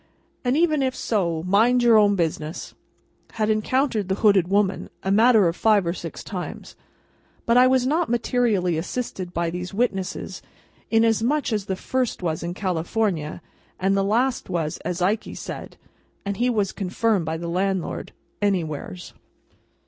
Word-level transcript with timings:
and 0.43 0.57
even 0.57 0.81
if 0.81 0.95
so, 0.95 1.43
mind 1.43 1.83
your 1.83 1.95
own 1.95 2.15
business,'" 2.15 2.73
had 3.33 3.51
encountered 3.51 4.07
the 4.09 4.15
hooded 4.25 4.47
woman, 4.47 4.89
a 5.03 5.11
matter 5.11 5.47
of 5.47 5.55
five 5.55 5.85
or 5.85 5.93
six 5.93 6.23
times. 6.23 6.75
But, 7.45 7.55
I 7.55 7.67
was 7.67 7.85
not 7.85 8.09
materially 8.09 8.79
assisted 8.79 9.31
by 9.31 9.51
these 9.51 9.75
witnesses: 9.75 10.41
inasmuch 10.89 11.53
as 11.53 11.65
the 11.65 11.75
first 11.75 12.23
was 12.23 12.41
in 12.41 12.55
California, 12.55 13.43
and 13.79 13.95
the 13.95 14.03
last 14.03 14.49
was, 14.49 14.77
as 14.77 15.03
Ikey 15.03 15.35
said 15.35 15.77
(and 16.25 16.37
he 16.37 16.49
was 16.49 16.71
confirmed 16.71 17.25
by 17.25 17.37
the 17.37 17.47
landlord), 17.47 18.11
Anywheres. 18.41 19.13